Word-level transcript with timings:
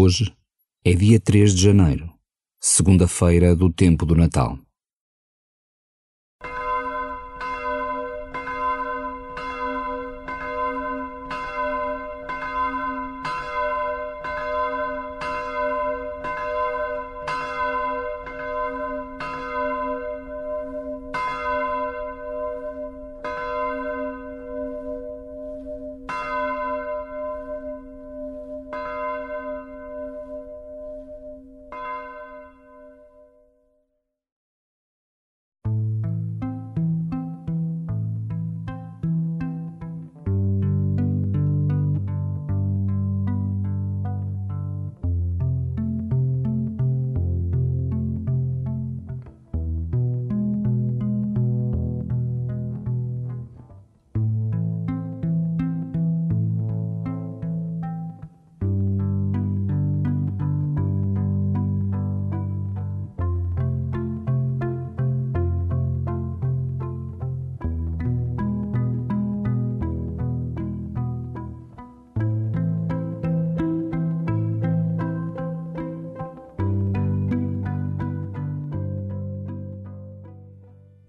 Hoje 0.00 0.32
é 0.84 0.94
dia 0.94 1.18
3 1.18 1.52
de 1.52 1.60
janeiro, 1.60 2.08
segunda-feira 2.60 3.56
do 3.56 3.68
tempo 3.68 4.06
do 4.06 4.14
Natal. 4.14 4.56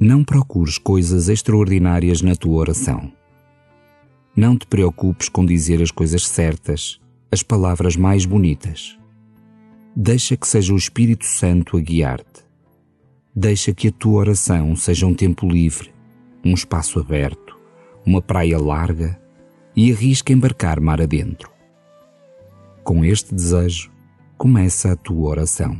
Não 0.09 0.23
procures 0.23 0.79
coisas 0.79 1.29
extraordinárias 1.29 2.23
na 2.23 2.35
tua 2.35 2.57
oração. 2.57 3.11
Não 4.35 4.57
te 4.57 4.65
preocupes 4.65 5.29
com 5.29 5.45
dizer 5.45 5.83
as 5.83 5.91
coisas 5.91 6.27
certas, 6.27 6.99
as 7.31 7.43
palavras 7.43 7.95
mais 7.95 8.25
bonitas. 8.25 8.97
Deixa 9.95 10.35
que 10.35 10.47
seja 10.47 10.73
o 10.73 10.77
Espírito 10.77 11.25
Santo 11.25 11.77
a 11.77 11.79
guiar-te. 11.79 12.43
Deixa 13.35 13.71
que 13.71 13.89
a 13.89 13.91
tua 13.91 14.21
oração 14.21 14.75
seja 14.75 15.05
um 15.05 15.13
tempo 15.13 15.47
livre, 15.47 15.93
um 16.43 16.55
espaço 16.55 16.99
aberto, 16.99 17.55
uma 18.03 18.19
praia 18.19 18.57
larga 18.57 19.21
e 19.75 19.91
arrisca 19.91 20.33
embarcar 20.33 20.81
mar 20.81 20.99
adentro. 20.99 21.51
Com 22.83 23.05
este 23.05 23.35
desejo, 23.35 23.91
começa 24.39 24.91
a 24.91 24.95
tua 24.95 25.29
oração. 25.29 25.79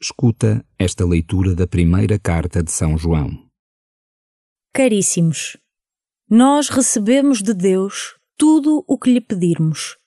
Escuta 0.00 0.64
esta 0.78 1.04
leitura 1.04 1.56
da 1.56 1.66
primeira 1.66 2.20
carta 2.20 2.62
de 2.62 2.70
São 2.70 2.96
João. 2.96 3.30
Caríssimos, 4.72 5.56
nós 6.30 6.68
recebemos 6.68 7.42
de 7.42 7.52
Deus 7.52 8.14
tudo 8.36 8.84
o 8.86 8.96
que 8.96 9.12
lhe 9.12 9.20
pedirmos, 9.20 9.98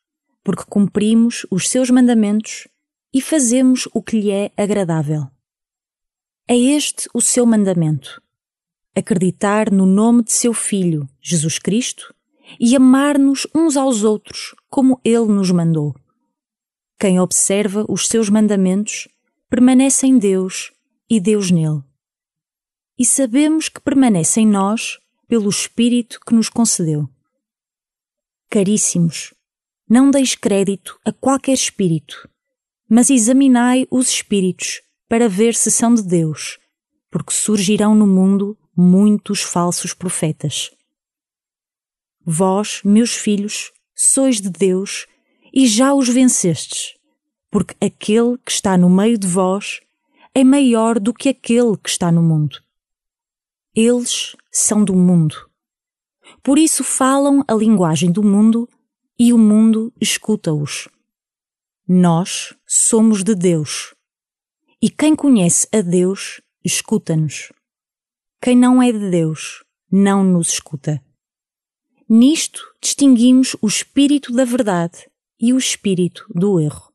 porque 0.46 0.64
cumprimos 0.64 1.46
os 1.52 1.68
seus 1.68 1.90
mandamentos 1.90 2.70
e 3.14 3.20
fazemos 3.20 3.86
o 3.94 4.02
que 4.02 4.18
lhe 4.18 4.32
é 4.32 4.54
agradável. 4.56 5.28
É 6.48 6.56
este 6.56 7.10
o 7.14 7.20
seu 7.20 7.46
mandamento: 7.46 8.22
acreditar 8.96 9.70
no 9.70 9.86
nome 9.86 10.24
de 10.24 10.32
seu 10.32 10.54
Filho, 10.54 11.06
Jesus 11.20 11.60
Cristo, 11.60 12.16
e 12.58 12.78
amar-nos 12.78 13.46
uns 13.54 13.76
aos 13.76 14.06
outros 14.06 14.56
como 14.70 15.02
ele 15.04 15.28
nos 15.28 15.52
mandou. 15.52 15.94
Quem 16.98 17.20
observa 17.20 17.86
os 17.90 18.08
seus 18.08 18.30
mandamentos 18.30 19.10
permanece 19.52 20.08
em 20.08 20.18
Deus 20.18 20.72
e 21.10 21.20
Deus 21.20 21.52
nele. 21.52 21.84
E 22.98 23.06
sabemos 23.06 23.68
que 23.68 23.82
permanece 23.82 24.40
em 24.40 24.48
nós 24.48 24.98
pelo 25.28 25.50
Espírito 25.50 26.22
que 26.26 26.34
nos 26.34 26.48
concedeu. 26.48 27.10
Caríssimos, 28.50 29.34
não 29.90 30.10
deis 30.10 30.36
crédito 30.36 30.98
a 31.04 31.12
qualquer 31.12 31.52
espírito, 31.52 32.30
mas 32.90 33.10
examinai 33.10 33.86
os 33.92 34.08
espíritos 34.08 34.82
para 35.10 35.28
ver 35.28 35.54
se 35.54 35.70
são 35.70 35.94
de 35.94 36.04
Deus, 36.04 36.58
porque 37.10 37.34
surgirão 37.34 37.94
no 37.94 38.08
mundo 38.08 38.58
muitos 38.74 39.42
falsos 39.42 39.94
profetas. 39.94 40.72
Vós, 42.24 42.82
meus 42.86 43.16
filhos, 43.18 43.74
sois 43.94 44.40
de 44.40 44.50
Deus 44.50 45.08
e 45.54 45.68
já 45.68 45.94
os 45.94 46.08
vencestes 46.08 47.01
porque 47.52 47.76
aquele 47.86 48.38
que 48.38 48.52
está 48.52 48.78
no 48.78 48.90
meio 48.90 49.18
de 49.18 49.28
vós 49.28 49.82
é 50.34 50.44
maior 50.44 50.98
do 51.00 51.14
que 51.14 51.28
aquele 51.28 51.78
que 51.78 51.90
está 51.90 52.10
no 52.12 52.24
mundo. 52.24 52.58
Eles 53.76 54.36
são 54.50 54.84
do 54.84 54.96
mundo. 54.96 55.36
Por 56.42 56.58
isso 56.58 56.84
falam 56.84 57.44
a 57.48 57.54
linguagem 57.54 58.12
do 58.12 58.24
mundo 58.24 58.68
e 59.20 59.34
o 59.34 59.38
mundo 59.38 59.94
escuta-os. 60.00 60.88
Nós 61.88 62.56
somos 62.66 63.24
de 63.24 63.36
Deus. 63.36 63.94
E 64.82 64.90
quem 64.90 65.16
conhece 65.16 65.68
a 65.74 65.82
Deus, 65.82 66.42
escuta-nos. 66.64 67.52
Quem 68.42 68.58
não 68.58 68.82
é 68.82 68.92
de 68.92 69.12
Deus, 69.12 69.64
não 69.92 70.24
nos 70.24 70.54
escuta. 70.54 71.04
Nisto 72.10 72.62
distinguimos 72.82 73.56
o 73.62 73.68
espírito 73.68 74.34
da 74.34 74.46
verdade 74.46 75.10
e 75.40 75.54
o 75.54 75.58
espírito 75.58 76.26
do 76.34 76.60
erro. 76.60 76.91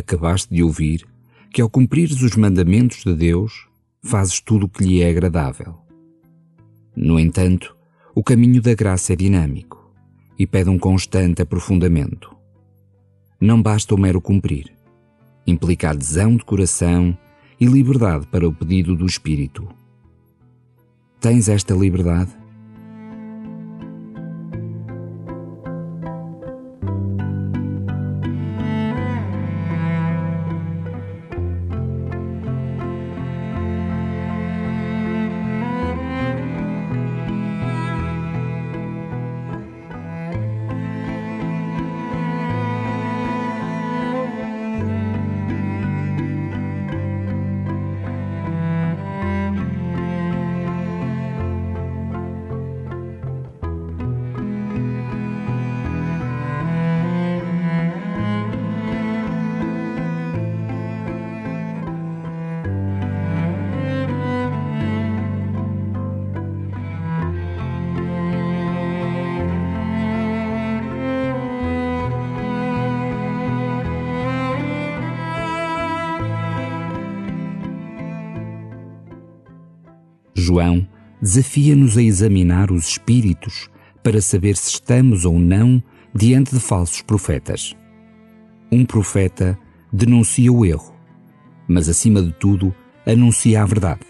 Acabaste 0.00 0.52
de 0.52 0.62
ouvir 0.62 1.06
que, 1.52 1.62
ao 1.62 1.70
cumprires 1.70 2.22
os 2.22 2.36
mandamentos 2.36 3.04
de 3.04 3.14
Deus, 3.14 3.68
fazes 4.02 4.40
tudo 4.40 4.66
o 4.66 4.68
que 4.68 4.84
lhe 4.84 5.02
é 5.02 5.10
agradável. 5.10 5.78
No 6.96 7.18
entanto, 7.18 7.76
o 8.14 8.22
caminho 8.22 8.60
da 8.60 8.74
graça 8.74 9.12
é 9.12 9.16
dinâmico 9.16 9.92
e 10.38 10.46
pede 10.46 10.70
um 10.70 10.78
constante 10.78 11.42
aprofundamento. 11.42 12.34
Não 13.40 13.60
basta 13.62 13.94
o 13.94 13.98
mero 13.98 14.20
cumprir. 14.20 14.72
Implica 15.46 15.90
adesão 15.90 16.36
de 16.36 16.44
coração 16.44 17.16
e 17.58 17.66
liberdade 17.66 18.26
para 18.26 18.48
o 18.48 18.54
pedido 18.54 18.96
do 18.96 19.06
Espírito. 19.06 19.68
Tens 21.20 21.48
esta 21.48 21.74
liberdade? 21.74 22.39
João 80.50 80.84
desafia-nos 81.22 81.96
a 81.96 82.02
examinar 82.02 82.72
os 82.72 82.88
espíritos 82.88 83.70
para 84.02 84.20
saber 84.20 84.56
se 84.56 84.70
estamos 84.70 85.24
ou 85.24 85.38
não 85.38 85.80
diante 86.12 86.52
de 86.52 86.60
falsos 86.60 87.02
profetas. 87.02 87.76
Um 88.72 88.84
profeta 88.84 89.56
denuncia 89.92 90.52
o 90.52 90.66
erro, 90.66 90.92
mas 91.68 91.88
acima 91.88 92.20
de 92.20 92.32
tudo 92.32 92.74
anuncia 93.06 93.62
a 93.62 93.66
verdade. 93.66 94.04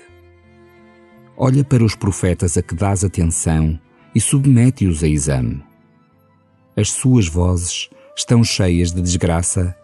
Olha 1.36 1.62
para 1.62 1.84
os 1.84 1.94
profetas 1.94 2.56
a 2.56 2.62
que 2.62 2.74
dás 2.74 3.04
atenção 3.04 3.78
e 4.14 4.20
submete-os 4.20 5.04
a 5.04 5.08
exame. 5.08 5.62
As 6.74 6.90
suas 6.90 7.28
vozes 7.28 7.90
estão 8.16 8.42
cheias 8.42 8.92
de 8.92 9.02
desgraça 9.02 9.76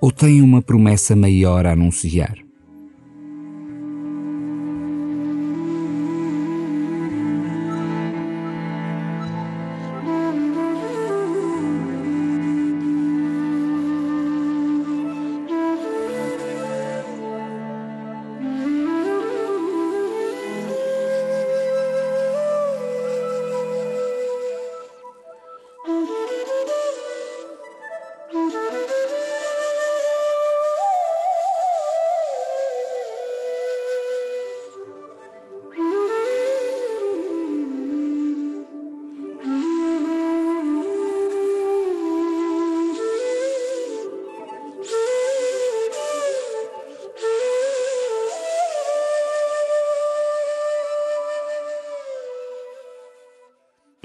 ou 0.00 0.10
têm 0.10 0.42
uma 0.42 0.60
promessa 0.60 1.14
maior 1.14 1.64
a 1.64 1.72
anunciar? 1.72 2.34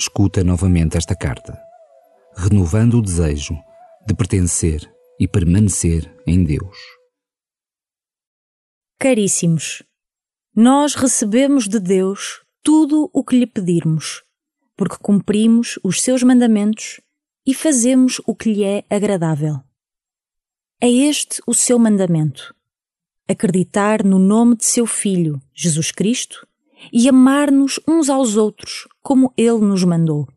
Escuta 0.08 0.42
novamente 0.42 0.98
esta 0.98 1.14
carta, 1.14 1.62
renovando 2.34 2.98
o 2.98 3.02
desejo 3.02 3.54
de 4.08 4.16
pertencer 4.16 4.90
e 5.20 5.28
permanecer 5.28 6.10
em 6.26 6.46
Deus. 6.46 6.78
Caríssimos, 8.98 9.84
nós 10.56 10.96
recebemos 10.96 11.68
de 11.68 11.80
Deus 11.80 12.42
tudo 12.64 13.10
o 13.14 13.22
que 13.22 13.38
lhe 13.38 13.46
pedirmos, 13.46 14.24
porque 14.78 14.96
cumprimos 14.98 15.78
os 15.84 16.02
seus 16.02 16.24
mandamentos 16.24 17.02
e 17.46 17.54
fazemos 17.54 18.22
o 18.26 18.34
que 18.34 18.54
lhe 18.54 18.64
é 18.64 18.86
agradável. 18.90 19.60
É 20.80 20.90
este 20.90 21.42
o 21.46 21.54
seu 21.54 21.78
mandamento: 21.78 22.56
acreditar 23.28 24.06
no 24.06 24.18
nome 24.18 24.56
de 24.56 24.66
seu 24.66 24.88
Filho, 24.88 25.42
Jesus 25.54 25.92
Cristo, 25.92 26.48
e 26.92 27.10
amar-nos 27.10 27.80
uns 27.88 28.10
aos 28.10 28.36
outros 28.36 28.88
como 29.02 29.34
Ele 29.38 29.60
nos 29.60 29.84
mandou. 29.84 30.28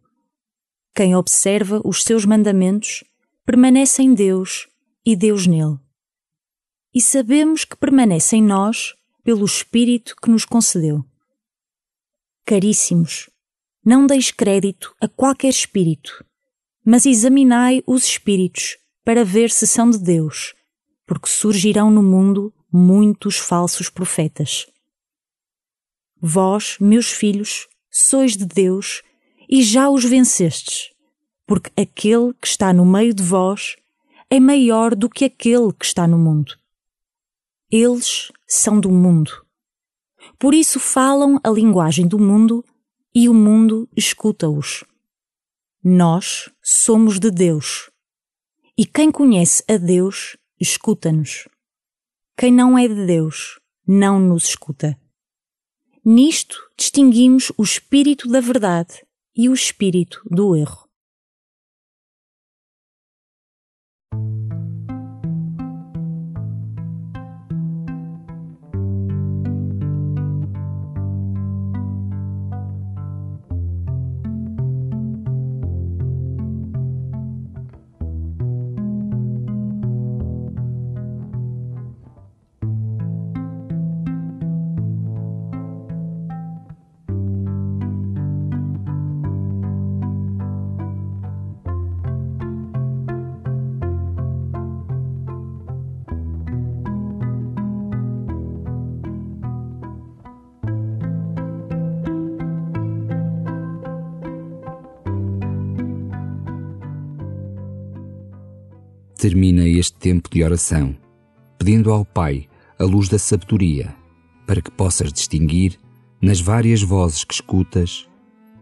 Quem 0.94 1.14
observa 1.14 1.80
os 1.84 2.02
seus 2.02 2.24
mandamentos 2.24 3.04
permanece 3.44 4.02
em 4.02 4.14
Deus 4.14 4.68
e 5.04 5.16
Deus 5.16 5.46
nele. 5.46 5.78
E 6.92 7.00
sabemos 7.00 7.64
que 7.64 7.76
permanece 7.76 8.36
em 8.36 8.42
nós 8.42 8.94
pelo 9.22 9.44
Espírito 9.44 10.16
que 10.20 10.30
nos 10.30 10.44
concedeu. 10.44 11.04
Caríssimos, 12.44 13.30
não 13.84 14.06
deis 14.06 14.30
crédito 14.30 14.94
a 15.00 15.08
qualquer 15.08 15.48
espírito, 15.50 16.24
mas 16.84 17.06
examinai 17.06 17.82
os 17.86 18.04
espíritos 18.04 18.76
para 19.04 19.24
ver 19.24 19.50
se 19.50 19.66
são 19.66 19.88
de 19.88 19.98
Deus, 19.98 20.54
porque 21.06 21.28
surgirão 21.28 21.90
no 21.90 22.02
mundo 22.02 22.52
muitos 22.72 23.38
falsos 23.38 23.88
profetas. 23.88 24.66
Vós, 26.20 26.76
meus 26.78 27.10
filhos, 27.10 27.66
sois 27.90 28.36
de 28.36 28.44
Deus 28.44 29.02
e 29.48 29.62
já 29.62 29.88
os 29.88 30.04
vencestes, 30.04 30.90
porque 31.46 31.70
aquele 31.80 32.34
que 32.34 32.46
está 32.46 32.72
no 32.72 32.84
meio 32.84 33.14
de 33.14 33.22
vós 33.22 33.76
é 34.28 34.38
maior 34.38 34.94
do 34.94 35.08
que 35.08 35.24
aquele 35.24 35.72
que 35.72 35.84
está 35.84 36.06
no 36.06 36.18
mundo. 36.18 36.56
Eles 37.70 38.30
são 38.46 38.78
do 38.78 38.90
mundo. 38.90 39.30
Por 40.38 40.54
isso 40.54 40.78
falam 40.78 41.40
a 41.42 41.50
linguagem 41.50 42.06
do 42.06 42.18
mundo 42.18 42.64
e 43.14 43.28
o 43.28 43.34
mundo 43.34 43.88
escuta-os. 43.96 44.84
Nós 45.82 46.50
somos 46.62 47.18
de 47.18 47.30
Deus. 47.30 47.90
E 48.76 48.84
quem 48.84 49.10
conhece 49.10 49.64
a 49.68 49.76
Deus, 49.76 50.36
escuta-nos. 50.60 51.48
Quem 52.36 52.52
não 52.52 52.78
é 52.78 52.86
de 52.86 53.06
Deus, 53.06 53.58
não 53.86 54.20
nos 54.20 54.44
escuta. 54.44 54.98
Nisto 56.04 56.56
distinguimos 56.76 57.52
o 57.56 57.62
espírito 57.62 58.28
da 58.28 58.40
verdade 58.40 59.04
e 59.36 59.48
o 59.48 59.54
espírito 59.54 60.20
do 60.30 60.56
erro. 60.56 60.89
Termina 109.20 109.68
este 109.68 109.98
tempo 109.98 110.30
de 110.30 110.42
oração, 110.42 110.96
pedindo 111.58 111.92
ao 111.92 112.06
Pai 112.06 112.48
a 112.78 112.84
luz 112.84 113.06
da 113.06 113.18
sabedoria, 113.18 113.94
para 114.46 114.62
que 114.62 114.70
possas 114.70 115.12
distinguir, 115.12 115.78
nas 116.22 116.40
várias 116.40 116.80
vozes 116.80 117.22
que 117.22 117.34
escutas, 117.34 118.08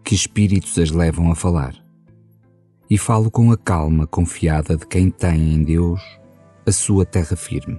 que 0.02 0.16
espíritos 0.16 0.76
as 0.76 0.90
levam 0.90 1.30
a 1.30 1.36
falar. 1.36 1.76
E 2.90 2.98
falo 2.98 3.30
com 3.30 3.52
a 3.52 3.56
calma 3.56 4.04
confiada 4.04 4.76
de 4.76 4.84
quem 4.84 5.10
tem 5.10 5.54
em 5.54 5.62
Deus 5.62 6.02
a 6.66 6.72
sua 6.72 7.06
terra 7.06 7.36
firme. 7.36 7.78